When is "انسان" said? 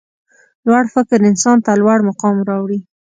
1.29-1.57